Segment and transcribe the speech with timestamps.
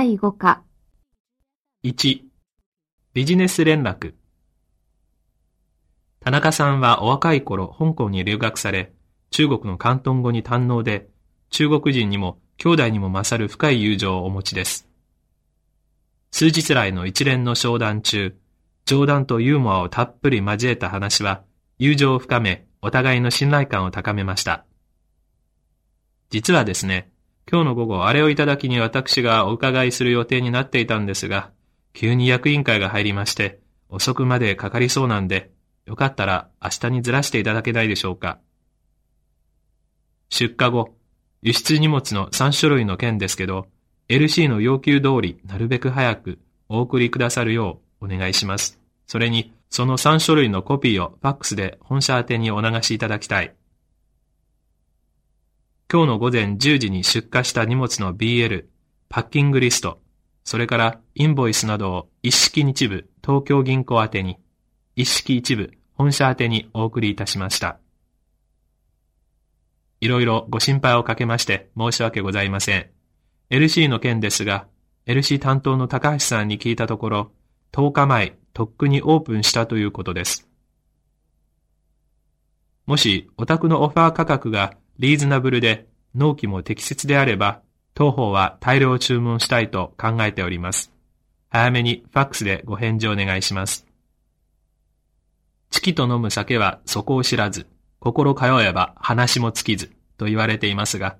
[0.00, 0.62] 第5課。
[1.84, 2.22] 1、
[3.12, 4.14] ビジネス連絡。
[6.20, 8.94] 田中さんはお若い頃香港に留学され、
[9.28, 11.10] 中国の広東語に堪能で、
[11.50, 14.88] 中国人にも兄弟にも勝る深い友情をお持ちです。
[16.30, 18.34] 数日来の一連の商談中、
[18.86, 21.42] 冗談とユーモアをたっぷり交えた話は、
[21.78, 24.64] 友情を深め、お互いの信頼感を高めました。
[26.30, 27.09] 実はですね、
[27.50, 31.50] 今日の午後あれをいただきに私がお伺いする予定になっていたんですが、
[31.92, 33.58] 急に役員会が入りまして、
[33.88, 35.50] 遅くまでかかりそうなんで、
[35.84, 38.38] よかったら明日にずらしていただけないでしょうか。
[40.28, 40.94] 出荷後、
[41.42, 43.66] 輸出荷物の3種類の件ですけど、
[44.08, 46.38] LC の要求通りなるべく早く
[46.68, 48.78] お送りくださるようお願いします。
[49.08, 53.54] それに、その3種類のコピーをファックスで本社宛にお流しいただきたい。
[55.92, 58.66] 今日の午前10時に出荷した荷物の BL、
[59.08, 60.00] パッキングリスト、
[60.44, 64.38] それからインボイスなどを一式日部東京銀行宛てに、
[64.94, 67.80] 一式一部本社宛てにお送りいたしました。
[69.98, 72.88] いろいろご心配をかけまして申し訳ございません。
[73.50, 74.68] LC の件ですが、
[75.06, 77.32] LC 担当の高橋さんに聞いたところ、
[77.72, 80.48] 10日前、とっくにオープンしたということです。
[82.86, 87.62] もし、お宅のオファー価格がリーズナブルで納期も適切であれば、
[87.94, 90.92] 当方は大量注文したいと考えております。
[91.48, 93.86] 早めにファックスでご返事をお願いします。
[95.70, 97.66] チキと飲む酒は底を知らず、
[97.98, 101.16] 心通えば話も尽きずと言われていますが、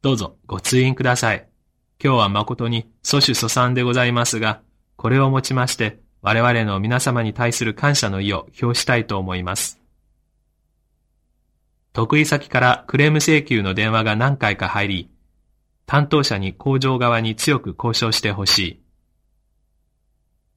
[0.00, 1.48] どうぞご通院ください。
[2.00, 4.60] 今日は誠に祖主祖産でございますが、
[4.94, 9.83] これをもちまして我々の皆様に対する感謝の意を表したいと思います。
[11.94, 15.10] 得意先からクレーム請求の電話が何回か入り、
[15.86, 18.80] 担当者に工場側に強く交渉してほしい。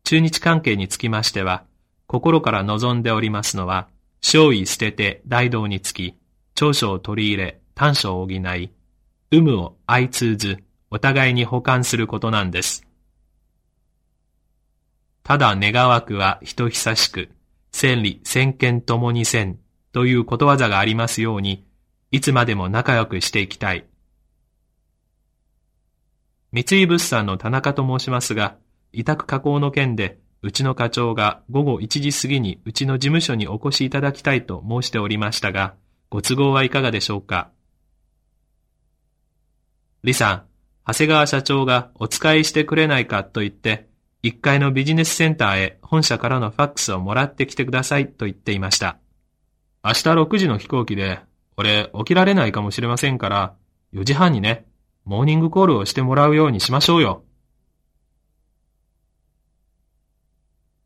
[0.04, 1.64] 中日関係につきましては、
[2.08, 3.88] 心から望んでおりますのは、
[4.24, 6.16] 勝意捨てて大道につき、
[6.56, 8.72] 長所を取り入れ、短所を補い、
[9.30, 12.84] 有無を相通ず、お互いに補完することなんです。
[15.22, 17.30] ただ願わくは人久しく、
[17.72, 19.60] 千里千件ともにせん
[19.98, 21.66] ということわざがありますように、
[22.12, 23.88] いつまでも仲良くしていきたい。
[26.52, 28.58] 三井物産の田中と申しますが、
[28.94, 35.74] 委託加工の件で、うちの課長が午後1時過ぎにうちの事務所にお越しいただきたいと申しておりましたが、
[36.12, 37.50] ご都合はいかがでしょうか？
[40.04, 40.44] 李さん、
[40.86, 43.88] 長谷川社長がお使いしてくれないかと言って、
[44.22, 49.00] 1階のビジネスセンターへ本社からのファックスをもらってきてくださいと言っていました。
[49.84, 51.20] 明日6時の飛行機で、
[51.56, 53.56] 俺起きられないかもしれませんから、
[53.94, 54.66] 4時半にね、
[55.06, 57.24] モーニングコールをしてもらうようにしましょうよ。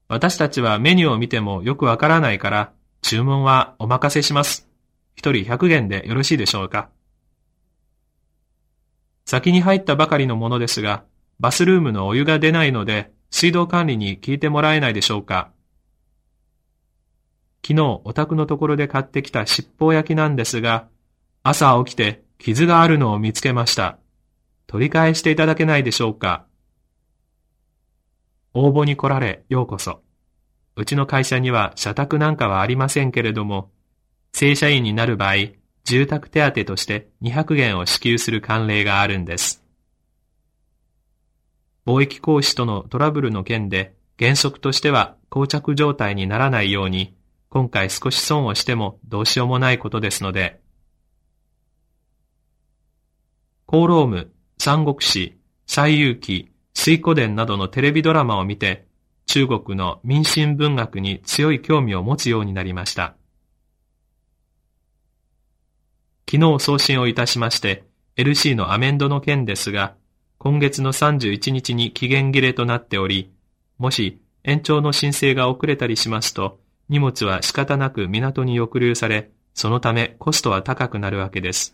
[0.07, 4.69] 私たちはメニューを見てもよくわからないから、注文はお任せします。
[5.15, 6.89] 一人100元でよろしいでしょうか。
[9.25, 11.05] 先に入ったばかりのものですが、
[11.39, 15.51] バスルームのお湯が出ないので、水道管理に聞いてもらえないでしょうか。
[17.65, 20.87] 昨日お宅のところで買ってきた七宝焼きなんですが、
[21.43, 23.97] 朝起きて傷があるのを見つけました。
[24.67, 26.45] 取り返していただけないでしょうか。
[28.53, 30.01] 応募に来られ、ようこそ。
[30.75, 33.69] うちの会社には社宅なんかはありませんけれども、
[34.33, 35.35] 正社員になる場合、
[35.83, 39.63] 住宅手当として200元を支給する慣例があるんです。
[41.85, 47.15] 貿易行使とのトラブルの件で原則としては膠着状態にならないように
[47.51, 50.61] 今回少し損をしてもどうしようもないことですので、
[53.65, 58.87] コーローム、三国志、西遊記、水古伝などのテレビドラマを見て、
[59.25, 63.17] 中国の民進文学に強い興味を持つようになりました。
[66.29, 67.83] 昨日送信をいたしまして、
[68.15, 69.95] LC のアメンドの件ですが、
[70.37, 73.29] 今月の31日に期限切れとなっており、
[73.77, 76.61] もし延長の申請が遅れたりしますと、
[76.91, 81.73] 荷物は仕方なく港に抑留され、そのためコストは高くなるわけです。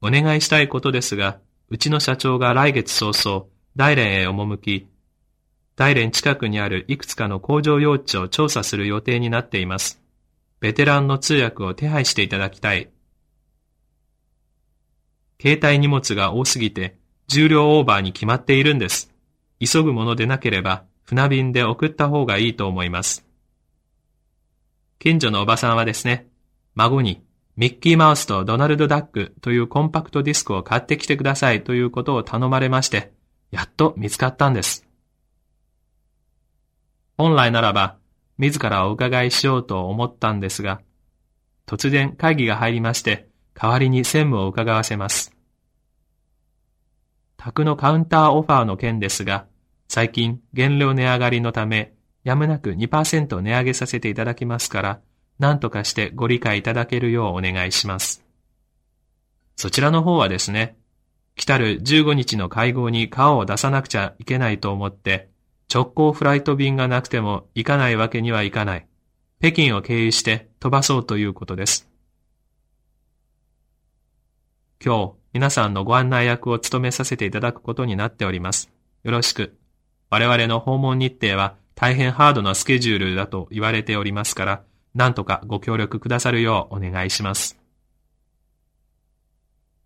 [0.00, 3.46] お願いしたいことですが、うちの社長が来月早々、
[3.76, 4.88] 大連へ赴き、
[5.76, 10.02] 大連近くにあるいくつかの工場用地を調査する予定になっています。
[10.58, 12.90] ベテランの通訳を手配していただきたい。
[15.40, 16.96] 携帯荷物が多すぎて、
[17.28, 19.12] 重量オーバーに決まっているんです。
[19.64, 23.26] 急ぐものでなければ、船便で送った方がいいと思います。
[24.98, 26.26] 近所のおばさんはですね、
[26.74, 27.22] 孫に
[27.54, 33.12] ミッキーマウスとドナルド・ダックというコンパクトディスクを買ってきてくださいということを頼まれまして、
[33.50, 34.86] やっと見つかったんです。
[37.18, 37.98] 本来ならば、
[38.38, 40.80] 自らお伺いしようと思ったんですが、
[41.66, 45.36] 突然会議が入りまして、代わりに専務を伺わせます。
[47.36, 49.51] 宅のカウンターオファーの件ですが、
[49.94, 51.92] 最近原料値上がりのため、
[52.24, 55.00] やむなく2%値上げさせていただきますから、
[55.38, 58.24] 何とかしてご理解いただけるようお願いします。
[59.54, 60.78] そちらの方はですね、
[61.36, 65.28] 来たる15日の会合に顔を出さなくちゃいけないと思って、
[65.70, 68.86] 直行フライト便がなくても行かないわけにはいかない。
[69.40, 71.86] 北京を経由して飛ばそうということです。
[74.82, 78.72] 今日、皆さんのご案内役を務めさせていただくことになっております。
[79.02, 79.58] よろしく。
[80.12, 84.62] 我々の訪問日程は大変ハードなスケジュールだと言われておりますから、
[84.94, 87.58] 何とかご協力くださるようお願いします。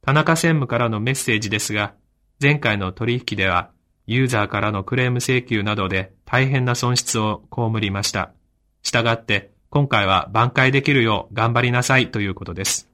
[0.03, 1.95] 田中専務からのメッセージですが、
[2.43, 3.71] 前回の取引では、
[4.09, 8.33] ユーザーからのクレーム請求などで大変な損失を被りました。
[8.83, 12.91] したがって、今回は挽回できるよう頑張りなさいということです。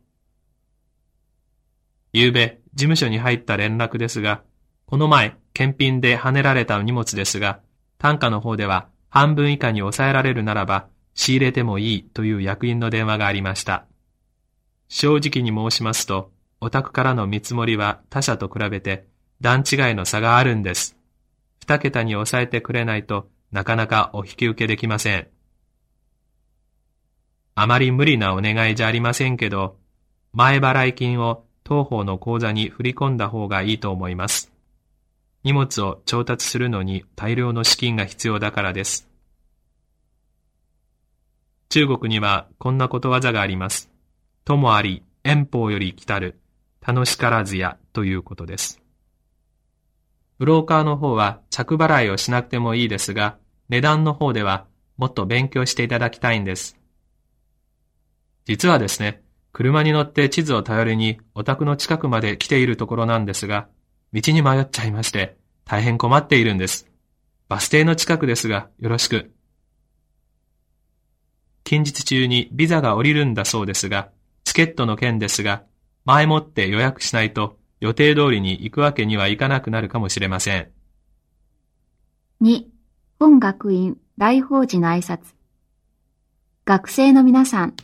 [2.15, 4.43] 昨べ、事務所に入った連絡ですが、
[4.85, 7.61] この前、検品で跳ねられた荷物ですが、
[7.99, 13.85] 単価の方では半分以下に抑えられるならば、仕入れてもいいという役員の電話がありました。
[14.89, 19.07] 正直に申しますと、お宅からの見積もりは他社と比べて
[19.41, 20.97] 段違いの差があるんです。
[21.61, 25.27] 二桁に抑えてくれないとなかなかお引き受けできません。
[27.55, 29.77] あまり無理なお願いじゃありませんけど、
[30.33, 34.52] 前払い金を当方の口座に振り込んだ方がいいと思います。
[35.45, 39.09] 荷物を調達するのに大量の資金が必要だからです。
[41.69, 43.91] 中国にはこんなことわざがあります。
[44.45, 46.39] ともあり、遠方より来たる。
[46.87, 48.81] 楽しからずやということです。
[50.39, 54.67] ブローカーの方は着払いをしなくてもいいですが、値段の方では
[54.97, 56.77] もっと勉強していただきたいんです。
[58.45, 59.23] 実はですね、
[59.53, 63.69] 車に乗って地図を頼りにお宅の近くまで来ているところなんですが、
[64.13, 66.89] 道に迷っちゃいまして、大変困っているんです。
[67.49, 69.33] バス停の近くですが、よろしく。
[71.65, 74.11] 近日中にビザが降りるんだそうですが、
[74.45, 75.63] チケットの件ですが、
[76.05, 80.71] 前もって予約しないと予定通りに行くわけにはいかなくなるかもしれません。
[82.43, 82.67] 2.
[83.19, 85.35] 本学院来訪時の挨拶。
[86.65, 87.75] 学生の皆さん。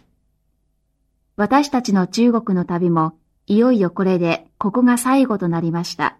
[1.37, 3.15] 私たちの中国の旅も、
[3.51, 6.19] いよいよこれでここが最後となりました。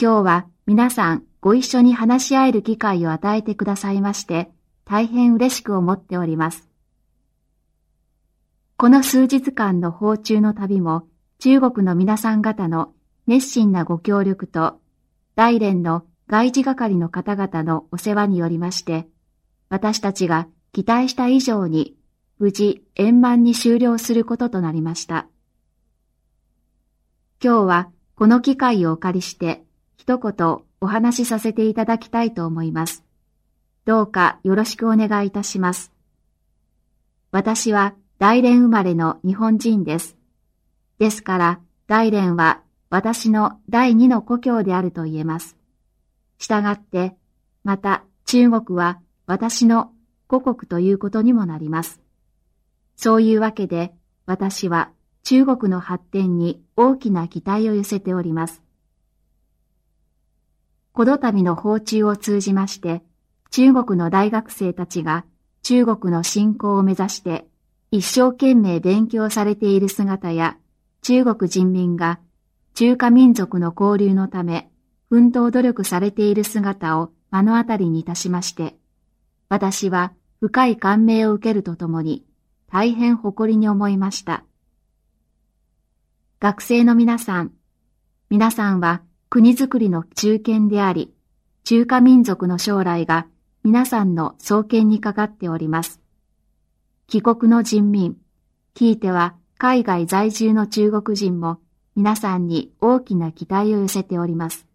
[0.00, 4.50] 今日は皆さんご一緒に話し合える機会を与えてくださいまして、
[4.86, 6.70] 大変嬉しく思っております。
[8.78, 11.06] この数日間の訪中の旅も
[11.40, 12.94] 中国の皆さん方の
[13.26, 14.80] 熱心なご協力と
[15.34, 19.08] 大連の外事係の方々のお世話によりまして、
[19.68, 21.98] 私たちが期待した以上に
[22.38, 25.28] 無事円満に終了することとなりました。
[27.42, 29.62] 今日はこの機会をお借りして
[29.96, 33.04] 一言お話しさせていただきたいと思います。
[33.84, 35.92] どうかよろしくお願いいたします。
[37.30, 40.16] 私は大連生まれの日本人です。
[40.98, 45.56] ですから、大連は私の第二の故郷であると言えます。
[46.38, 47.14] したがって、
[47.62, 49.92] また中国は私の
[50.26, 52.00] 故国ということにもなります。
[52.96, 53.92] そういうわけで、
[54.24, 54.90] 私は
[55.28, 58.62] 中国の発展に大きな期待を寄せております。
[60.92, 63.02] この度の訪中を通じまして、
[63.50, 65.24] 中国の大学生たちが
[65.64, 67.44] 中国の振興を目指して
[67.90, 70.58] 一生懸命勉強されている姿や、
[71.02, 72.20] 中国人民が
[72.74, 74.70] 中華民族の交流のため、
[75.08, 78.76] 奮闘努力されている姿を目の当たりにいたしまして、
[79.48, 82.24] 私は深い感銘を受けるとともに、
[82.70, 84.44] 大変誇りに思いました。
[86.38, 87.52] 学生の皆さん、
[88.28, 89.00] 皆さんは
[89.30, 91.14] 国づくりの中堅であり、
[91.64, 93.26] 中華民族の将来が
[93.64, 95.98] 皆さんの創建にかかっております。
[97.06, 98.18] 帰国の人民、
[98.74, 101.58] ひいては海外在住の中国人も
[101.94, 104.66] 皆さんに大きな期待を寄せております。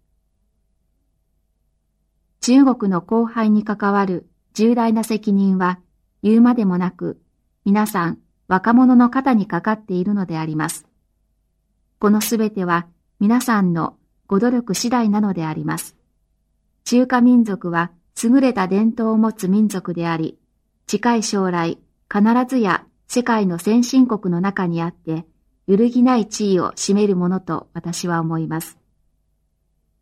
[2.40, 5.80] 中国の後輩に関わる重大な責任は
[6.24, 7.22] 言うまでもなく、
[7.66, 10.88] 皆さん若者の肩にかかっているのであります。
[12.02, 12.88] このすべては
[13.20, 15.96] 皆さんのご努力次第なのであります。
[16.84, 17.92] 中華民族は
[18.24, 20.40] 優れた伝統を持つ民族であり、
[20.88, 21.78] 近い将来、
[22.12, 25.28] 必ずや世界の先進国の中にあって
[25.68, 28.80] 揺るぎない地位を占めるものと私は思います。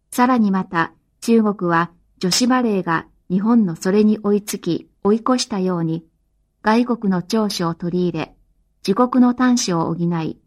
[0.09, 6.05] さらにまた中国は女子バレーが日本のそれに追いつき追い越したように
[6.61, 8.35] 外国の長所を取り入れ
[8.87, 10.39] 自国の短所を補い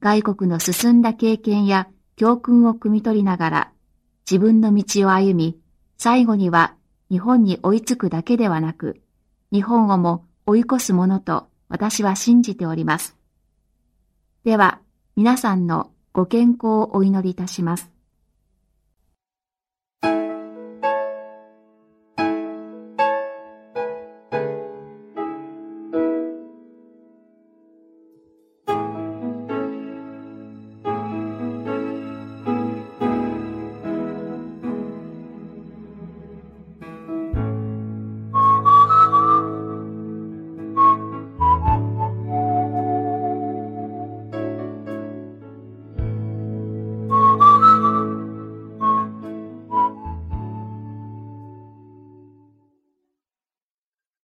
[0.00, 3.72] 外国の進んだ経験や教訓を汲み取りながら
[4.30, 5.58] 自分の道を歩み
[5.98, 6.74] 最後には
[7.10, 9.00] 日本に追いつくだけではなく
[9.52, 13.16] 日本をも追い越すものと私は信じております。
[14.44, 14.80] では、
[15.16, 17.90] 皆さんのご健康をお祈りいたします。